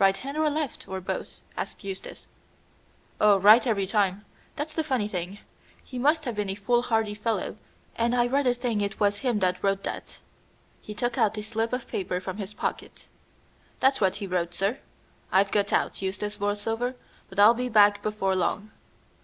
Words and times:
"Right 0.00 0.16
hand 0.16 0.36
or 0.36 0.50
left, 0.50 0.88
or 0.88 1.00
both?" 1.00 1.42
asked 1.56 1.84
Eustace. 1.84 2.26
"Oh, 3.20 3.38
right 3.38 3.64
every 3.64 3.86
time. 3.86 4.24
That's 4.56 4.74
the 4.74 4.82
funny 4.82 5.06
thing. 5.06 5.38
He 5.84 5.96
must 5.96 6.24
have 6.24 6.34
been 6.34 6.50
a 6.50 6.56
foolhardy 6.56 7.14
fellow, 7.14 7.56
and 7.94 8.12
I 8.12 8.26
rather 8.26 8.52
think 8.52 8.82
it 8.82 8.98
was 8.98 9.18
him 9.18 9.38
that 9.38 9.62
wrote 9.62 9.84
that." 9.84 10.18
He 10.80 10.92
took 10.92 11.16
out 11.16 11.38
a 11.38 11.42
slip 11.44 11.72
of 11.72 11.86
paper 11.86 12.18
from 12.18 12.38
his 12.38 12.52
pocket. 12.52 13.06
"That's 13.78 14.00
what 14.00 14.16
he 14.16 14.26
wrote, 14.26 14.54
sir. 14.54 14.80
'I've 15.30 15.52
got 15.52 15.72
out, 15.72 16.02
Eustace 16.02 16.36
Borlsover, 16.38 16.96
but 17.28 17.38
I'll 17.38 17.54
be 17.54 17.68
back 17.68 18.02
before 18.02 18.34
long.' 18.34 18.72